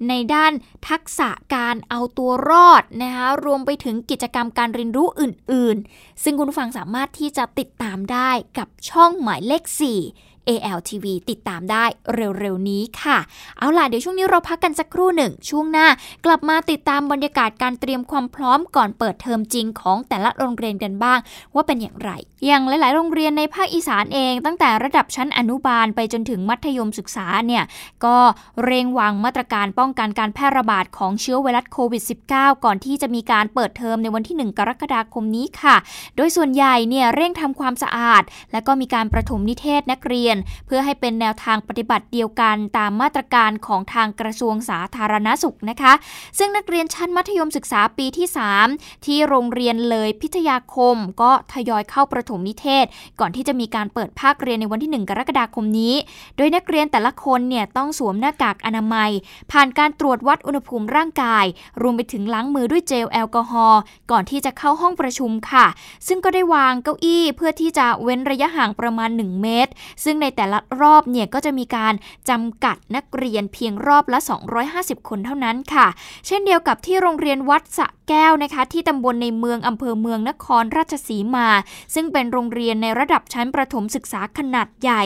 [0.09, 0.53] ในด้าน
[0.89, 13.17] ทักษะการเอาตัวรอดนะคะรวมไปถึงกิจกรรมการเรียนรู้อื่น ๆ ซึ่งคุณผู้ฟังสามารถที่จะติดตามได้กับช่องหมายเลข 4 ALTV ติดตามได้เร็วๆนี้ค่ะ
[13.57, 15.87] เอาล่ะเดี๋ยวช่วงนี้เราพักกันสักครู่หนึ่ง ช่วงหน้า
[16.25, 21.19] กลับมาติดตามบรรยากาศการเตรียมความพร้อมก่อนเปิดเทอมจริงของแต่ละโรงเรียนกันบ้าง
[21.55, 22.11] ว่าเป็นอย่างไร
[22.45, 27.63] อย่างหลายๆ โรงเรียนในภาคอีสานเอง ตั้งแต่ระดับชั้นอนุบาลไปจนถึงมัธยมศึกษาเนี่ย
[28.05, 28.17] ก็
[28.63, 32.03] เร่งวางมาตรการป้องกันการแพร่ระบาดของเชื้อไวรัสโควิด
[32.33, 35.75] -19 ก่อนที่จะมีการเปิดเทอมในวันที่ 1 กรกฎาคมนี้ค่ะ
[36.15, 40.32] โดยส่วนใหญ่เนี่ยเร่งทำความสะอาด และก็มีการประถมนิเทศนักเรียน
[40.65, 45.93] เพื่อให้เป็นแนวทางปฏิบัติเดียวกันตามมาตรการของทางกระทรวงสาธารณสุขนะคะ
[46.37, 48.27] ซึ่งนักเรียนชั้นมัธยมศึกษาปีที่
[48.67, 52.85] 3 ที่โรงเรียนเลยพิทยาคม ก็ทยอยเข้าประถมนิเทศ
[53.19, 55.95] ก่อนที่จะมีการเปิดภาคเรียนในวันที่ 1 กรกฎาคมนี้
[56.37, 59.11] โดยนักเรียนแต่ละคนเนี่ยต้องสวมหน้ากากอนามัย
[59.51, 61.45] ผ่านการตรวจวัดอุณหภูมิร่างกาย
[61.81, 65.65] รวมไปถึงล้างมือด้วยเจลแอลกอฮอล์ก่อนที่จะเข้าห้องประชุมค่ะ
[66.07, 69.71] ซึ่งก็ได้วางเก้าอี้เพื่อที่จะเว้นระยะห่างประมาณ 1 เมตร
[70.03, 71.93] ซึ่งในแต่ละรอบเนี่ยก็จะมีการ
[72.29, 74.19] จำกัดนักเรียนเพียงรอบละ
[74.63, 75.87] 250 คนเท่านั้นค่ะ
[76.27, 81.47] เช่นเดียวกับที่โรงเรียนวัดสะแก้วนะคะ ที่ตำบลในเมืองอำเภอเมืองนครราชสีมา
[81.95, 85.03] ซึ่งเป็นโรงเรียนในระดับชั้นประถมศึกษาขนาดใหญ่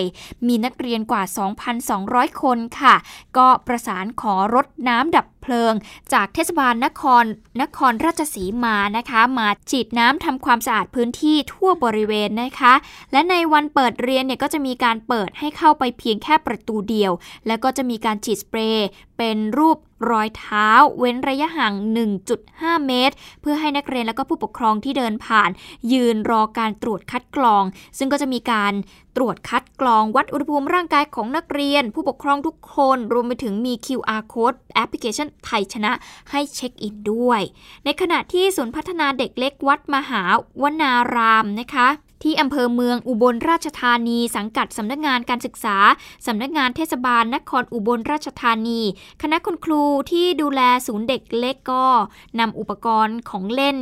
[0.48, 1.24] มีนักเรียนกว่า
[1.82, 2.96] 2,200 คนค่ะ
[3.38, 5.74] ก็ประสานขอรถน้ำดับเพลิง
[6.14, 7.24] จากเทศบาลนคร
[7.62, 12.74] นครราชสีมานะคะ มาฉีดน้ำทำความสะอาดพื้นที่ทั่วบริเวณนะคะ
[13.12, 17.12] และในวันเปิดเรียนเนี่ยก็จะมีการเปิดให้เข้าไปเพียงแค่ประตูเดียว
[17.48, 19.78] แล้วก็จะมีการฉีดสเปรย์เป็นรูป
[20.12, 21.74] รอยเท้า เว้นระยะห่าง
[22.30, 25.50] 1.5 เมตร เพื่อให้นักเรียนและก็ผู้ปกครองที่เดินผ่าน
[25.94, 27.64] ยืนรอการตรวจคัดกรอง
[27.98, 28.74] ซึ่งก็จะมีการ
[29.16, 35.92] ตรวจคัดกรองวัดอุณหภูมิร่างกายของนักเรียน ผู้ปกครองทุกคน รวมไปถึงมี QR code แอปพลิเคชันไทยชนะ
[36.32, 37.42] ให้เช็คอินด้วย
[37.86, 40.24] ในขณะที่ศูนย์พัฒนาเด็กเล็กวัดมหา
[40.62, 41.88] วนารามนะคะ
[42.24, 45.78] ที่อำเภอเมืองอุบลราชธานี สังกัดสำนักงานการศึกษา
[46.28, 48.82] สำนักงานเทศบาลนครอุบลราชธานี
[49.22, 51.86] คณะคุณครูที่ดูแลศูนย์เด็กเล็กก็
[52.40, 53.78] นำอุปกรณ์ของเล่น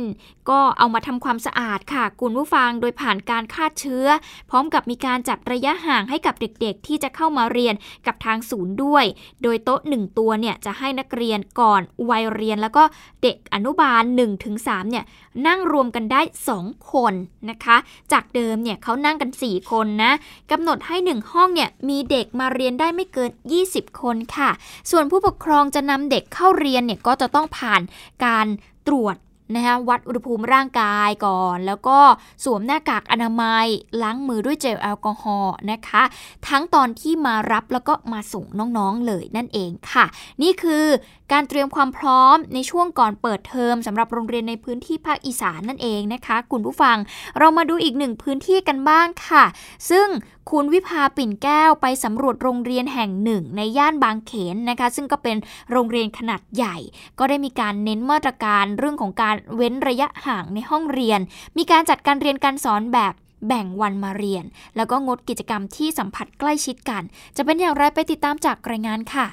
[0.50, 4.06] ก็เอามาทำความสะอาดค่ะคุณผู้ฟังโดยผ่านการฆ่าเชื้อ
[4.50, 7.74] พร้อมกับมีการจัดระยะห่างให้กับเด็กๆ ที่จะเข้ามาเรียน
[8.06, 9.04] กับทางศูนย์ด้วย
[9.42, 12.84] โดยโต๊ะ 1 ตัวเนี่ยจะให้นักเรียนก่อนวัยเรียนแล้วก็
[13.22, 14.02] เด็กอนุบาล
[14.46, 15.04] 1-3เนี่ย
[15.46, 16.20] นั่งรวมกันได้
[16.56, 17.14] 2 คน
[17.50, 17.76] นะคะ
[18.12, 20.12] จากเดิมเนี่ยเขานั่งกัน 4 คนนะ
[20.50, 23.30] กำหนดให้ 1 ห้องเนี่ยมีเด็กมาเรียนได้ไม่เกิน
[23.66, 24.50] 20 คนค่ะ
[24.90, 27.82] ส่วนผู้ปกครองจะนำเด็กเข้าเรียนเนี่ยก็จะต้องผ่าน
[28.24, 28.46] การ
[28.88, 29.16] ตรวจ
[29.54, 31.98] นะคะวัดอุณหภูมิร่างกายก่อน แล้วก็
[32.44, 33.66] สวมหน้ากากอนามัย
[34.02, 36.02] ล้างมือด้วยเจลแอลกอฮอล์นะคะ
[36.48, 38.44] ทั้งตอนที่มารับแล้วก็มาส่ง
[38.78, 40.04] น้องๆเลยนั่นเองค่ะ
[40.42, 40.84] นี่คือ
[41.32, 46.96] การเตรียมความพร้อมในช่วงก่อนเปิดเทอมสำหรับโรงเรียนในพื้นที่ภาคอีสานนั่นเองนะคะ คุณผู้ฟัง
[47.38, 49.44] เรามาดูอีกหนึ่งพื้นที่กันบ้างค่ะ
[49.90, 50.06] ซึ่ง
[50.52, 55.36] คุณวิภาปิ่นแก้วไปสำรวจโรงเรียนแห่งหนึ่ง ในย่านบางเขนนะคะ ซึ่งก็เป็น
[55.70, 56.76] โรงเรียนขนาดใหญ่
[57.18, 61.20] ก็ได้มีการเน้นมาตรการเรื่องของการเว้นระยะห่างในห้องเรียน
[61.58, 63.14] มีการจัดการเรียนการสอนแบบ
[63.46, 64.44] แบ่งวันมาเรียน
[64.76, 67.02] แล้วก็งดกิจกรรมที่สัมผัสใกล้ชิดกัน
[67.36, 69.26] จะเป็นอย่างไรไปติดตามจากรายงานค่ะ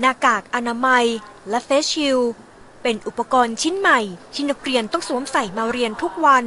[0.00, 1.04] หน้ากากอนามัย
[1.48, 2.18] และเฟสชิล
[2.82, 4.00] เป็นอุปกรณ์ชิ้นใหม่
[4.34, 6.44] ที่นักเรียนต้องสวมใส่มาเรียนทุกวัน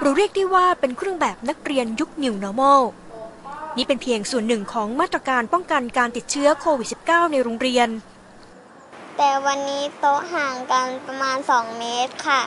[0.00, 2.82] หรือเรียกได้ว่าเป็นเครื่องแบบนักเรียนยุค New Normal
[3.76, 7.88] นี่เป็นเพียงส่วนหนึ่งของมาตรการป้องกันการติดเชื้อโควิด -19 ในโรงเรียน
[9.16, 12.42] แต่วันนี้โต๊ะห่างกันประมาณ 2 เมตรค่ะ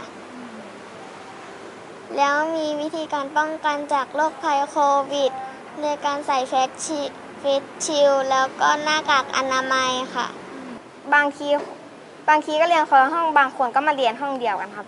[2.17, 4.77] แล้วมีวิธีการป้องกันจากโรคภัยโค
[5.11, 5.31] วิด
[5.81, 7.01] โดยการใส่เฟสชิ
[7.39, 10.27] เฟสชิลแล้วก็หน้ากากอนามัยค่ะ
[11.13, 11.47] บางที
[12.29, 14.87] บางทีก็เรียนคนละห้องบางคนก็มาเรียนห้องเดียวกันครับ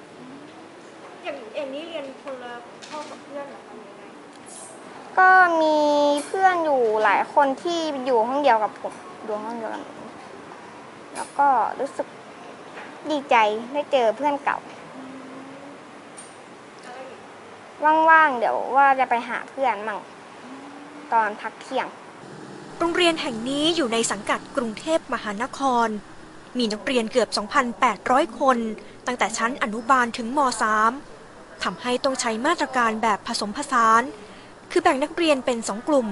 [1.24, 2.54] อย่างอย่างนี้เรียนคนละ
[2.90, 4.04] ห้องกับเพื่อนเหรอคะหรือยังไง
[5.18, 5.30] ก็
[5.62, 5.78] มี
[6.28, 9.84] เพื่อนอยู่อยู่หลายคนที่อยู่ห้องเดียวกับผมอยู่ห้องเดียวกัน
[11.16, 11.48] แล้วก็
[11.80, 12.08] รู้สึก
[13.10, 13.36] ดีใจ
[13.74, 14.58] ได้เจอเพื่อนเก่า
[18.10, 20.00] ว่างๆ เดี๋ยวว่าจะไปหาเพื่อนมั่ง
[21.14, 21.88] ตอนพักเที่ยง
[22.80, 25.88] โรงเรียนแห่งนี้อยู่ในสังกัดกรุงเทพมหานคร
[26.58, 27.30] มีนักเรียนเกือบ
[27.84, 28.58] 2,800 คน
[29.08, 30.40] ตั้งแต่ชั้นอนุบาลถึงม
[31.02, 34.02] .3 ทำให้ต้องใช้มาตรการแบบผสมผสาน
[34.72, 36.08] คือแบ่งนักเรียนเป็นสองกลุ่ม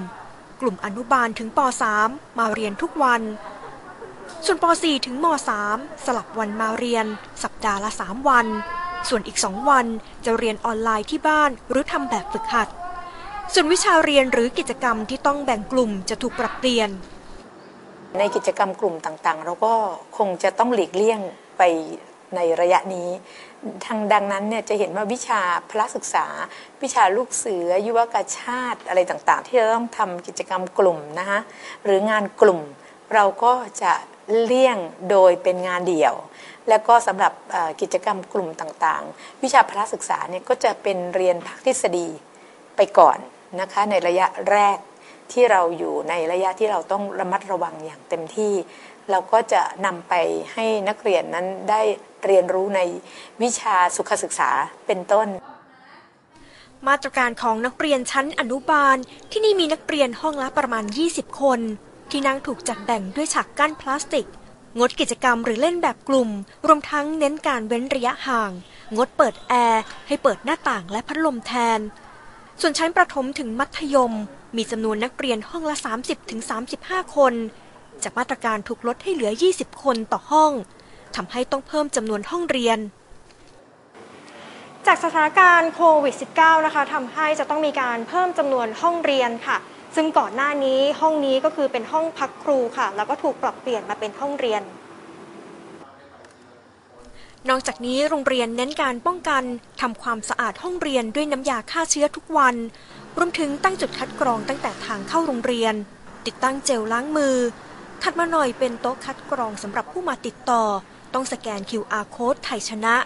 [0.60, 1.58] กลุ่มอนุบาลถึงป
[1.98, 3.22] .3 มาเรียนทุกวัน
[4.46, 5.26] ส่วนป .4 ถึงม
[5.66, 7.06] .3 สลับวันมาเรียน
[7.42, 8.46] สัปดาห์ละ 3 วัน
[9.08, 9.86] ส่วนอีก 2 วัน
[10.24, 12.68] จะเรียนออนไลน์ที่บ้านหรือทำแบบฝึกหัด
[13.52, 16.90] ส่วนวิชาเรียนหรือกิจกรรมที่ต้องแบ่งกลุ่มจะถูกปรับเปลี่ยน
[18.18, 19.74] ในกิจกรรมกลุ่มต่างๆ เราก็
[20.18, 21.20] คงจะต้องหลีกเลี่ยง
[21.58, 21.62] ไป
[22.36, 23.08] ในระยะนี้
[23.86, 25.40] ทางดังนั้นเนี่ยจะเห็นว่าวิชา
[25.70, 26.26] พละศึกษา
[26.82, 31.38] วิชาลูกเสือ ยุวกาชาติอะไรต่างๆ ที่จะต้องทำกิจกรรมกลุ่มนะคะ
[31.84, 32.60] หรืองานกลุ่ม
[33.14, 33.92] เราก็จะ
[34.42, 34.78] เลี่ยง
[35.10, 36.14] โดยเป็นงานเดี่ยว
[36.68, 37.32] แล้วก็สำหรับ
[37.80, 42.08] กิจกรรมกลุ่มต่างๆ วิชาพละศึกษาเนี่ยก็จะเป็นเรียนภาคทฤษฎี
[42.76, 43.18] ไปก่อน
[43.60, 44.78] นะคะในระยะแรก
[45.32, 48.54] ที่เราอยู่ในระยะที่เราต้องระมัดระวังอย่างเต็มที่
[49.10, 50.14] เราก็จะนำไป
[50.52, 51.82] ให้นักเรียนนั้นได้
[52.24, 52.80] เรียนรู้ใน
[53.42, 54.50] วิชาสุขศึกษา
[54.86, 55.28] เป็นต้น
[56.88, 58.96] มาตรการของนักเรียนชั้นอนุบาล
[59.30, 61.60] ที่นี่มีนักเรียนห้องละประมาณ 20 คน
[62.10, 64.26] ที่นั่งถูกจัดแบ่งด้วยฉากกั้นพลาสติก
[64.78, 66.28] งดกิจกรรมหรือเล่นแบบกลุ่ม
[66.66, 68.50] รวมทั้งเน้นการเว้นระยะห่าง
[68.96, 71.80] งดเปิดแอร์ให้เปิดหน้าต่างและพัดลมแทน
[72.60, 74.12] ส่วนชั้นประถมถึงมัธยม
[74.56, 75.76] มีจำนวนนักเรียนห้องละ
[76.46, 77.34] 30-35 คน
[78.02, 80.52] จากมาตรการถูกลดให้เหลือ 20 คนต่อห้อง
[81.16, 82.78] ทำให้ต้องเพิ่มจำนวนห้องเรียน
[84.86, 89.56] จากสถานการณ์โควิด -19 นะคะทำให้จะต้องมีการเพิ่มจำนวนห้องเรียนค่ะ
[89.96, 94.62] ซึ่งก่อนหน้านี้ห้องนี้ก็คือเป็นห้องพักครูค่ะ แล้วก็ถูกปรับเปลี่ยนมาเป็นห้องเรียน
[97.48, 99.42] นอกจากนี้โรงเรียนเน้นการป้องกัน
[99.80, 102.54] ทำความสะอาดห้องเรียนด้วยน้ำยาฆ่าเชื้อทุกวัน
[103.16, 105.74] รวมถึงตั้งจุดคัดกรองตั้งแต่ทางเข้าโรงเรียน
[106.26, 107.36] ติดตั้งเจลล้างมือ
[108.02, 110.62] ถัดมาหน่อยเป็นโต๊ะคัดกรองสำหรับผู้มาติดต่อ
[111.14, 112.96] ต้องสแกน QR code ไทยชนะ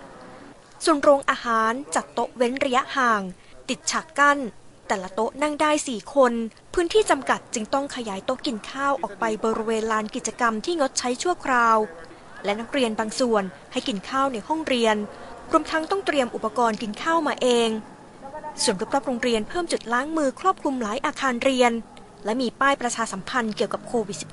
[0.84, 3.22] ส่วนโรงอาหารจัดโต๊ะเว้นระยะห่าง
[3.68, 4.38] ติดฉากกั้น
[4.88, 6.32] แต่ละโต๊ะนั่งได้ 4 คน
[6.74, 11.78] พื้นที่จำกัดจึงต้องขยายโต๊ะกินข้าวออกไปบริเวณลานกิจกรรมที่งดใช้ชั่วคราว
[12.44, 14.96] และนักเรียนบางส่วนให้กินข้าวในห้องเรียน
[15.52, 17.68] รวมทั้งต้องเตรียมอุปกรณ์กินข้าวมาเอง
[18.62, 21.72] ส่วนรอบๆโรงเรียนเพิ่มจุดล้างมือครอบคลุมหลายอาคารเรียน
[22.24, 24.24] และมีป้ายประชาสัมพันธ์เกี่ยวกับโควิด -19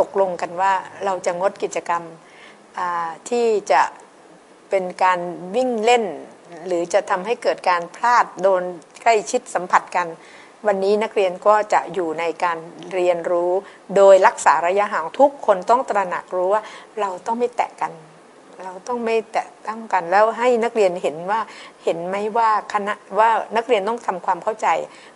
[0.00, 0.72] ตกลงกันว่า
[1.04, 2.02] เราจะงดกิจกรรม
[3.28, 3.82] ที่จะ
[4.70, 5.18] เป็นการ
[5.54, 6.04] วิ่งเล่น
[6.66, 8.62] หรือจะทำให้เกิดการพลาดโดน
[9.02, 10.06] ใกล้ชิดสัมผัสกัน
[10.66, 12.58] วันนี้นักเรียนก็จะอยู่ในการ
[12.92, 13.52] เรียนรู้
[13.96, 16.62] โดยรักษาระยะห่างทุกคนต้องตระหนักรู้ว่า
[17.00, 17.92] เราต้องไม่แตะกัน
[18.68, 21.40] เราต้องไม่แตะต้องกัน แล้วให้นักเรียนเห็นว่า
[21.84, 24.66] เห็นไหมว่าคณะว่านักเรียนต้องทำความเข้าใจ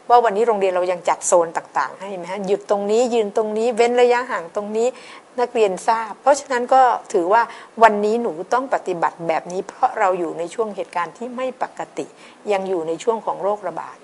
[0.08, 4.88] ว่าวันนี้โรงเรียนเรายังจัดโซนต่าง ๆ ให้ไหมฮะหยุดตรงนี้ยืนตรงนี้เว้นระยะห่างตรงนี้
[5.40, 7.42] นักเรียนทราบ เพราะฉะนั้นก็ถือว่า
[7.82, 12.06] วันนี้หนูต้องปฏิบัติแบบนี้ เพราะเราอยู่ในช่วงเหตุการณ์ที่ไม่ปกติ
[12.52, 13.96] ยังอยู่ในช่วงของโรคระบาด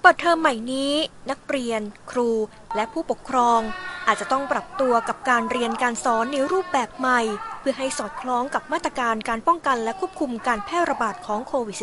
[0.00, 0.92] เปิดเทอมใหม่นี้
[1.30, 2.30] นักเรียน ครู
[2.76, 3.60] และผู้ปกครอง
[4.06, 7.20] อาจจะต้องปรับตัวกับการเรียนการสอนในรูปแบบใหม่
[7.60, 11.76] เพื่อให้สอดคล้องกับมาตรการการป้องกันและควบคุมการแพร่ระบาดของโควิด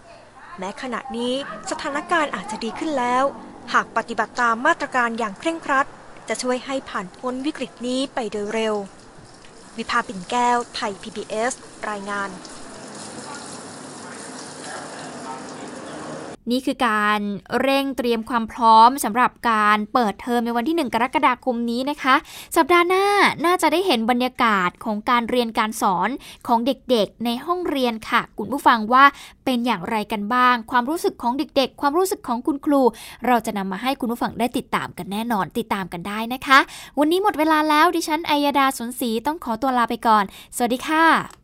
[0.00, 1.34] -19 แม้ขณะนี้
[1.70, 3.24] สถานการณ์อาจจะดีขึ้นแล้ว
[3.72, 5.86] หากปฏิบัติตามมาตรการอย่างเคร่งครัด
[6.28, 8.74] จะช่วยให้ผ่านพ้นวิกฤตนี้ไปโดยเร็ว
[9.78, 11.52] วิภาปิ่นแก้ว ไทย PBS
[11.90, 12.30] รายงาน
[16.50, 17.20] นี่คือการ
[17.60, 22.14] เร่งเตรียมความพร้อมสำหรับการเปิดเทอมในวันที่ 1 กรกฎาคมนี้นะคะ
[22.56, 23.04] สัปดาห์หน้า
[23.44, 26.08] น่าจะได้เห็นบรรยากาศของการเรียนการสอน
[26.46, 29.04] ของเด็กๆ ในห้องเรียนค่ะ คุณผู้ฟังว่า
[29.44, 32.82] เป็นอย่างไรกันบ้าง ความรู้สึกของเด็กๆ ความรู้สึกของคุณครู
[33.26, 36.58] เราจะนำมาให้คุณผู้ฟังได้ติดตามกันแน่นอนติดตามกันได้นะคะ
[36.98, 40.24] วันนี้หมดเวลาแล้วดิฉันอัยดาสนศรีต้องขอตัวลาไปก่อน
[40.56, 41.43] สวัสดีค่ะ